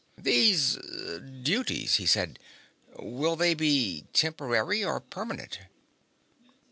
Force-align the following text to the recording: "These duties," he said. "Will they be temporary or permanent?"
"These 0.17 0.77
duties," 1.43 1.97
he 1.97 2.07
said. 2.07 2.39
"Will 2.97 3.35
they 3.35 3.53
be 3.53 4.07
temporary 4.13 4.83
or 4.83 4.99
permanent?" 4.99 5.59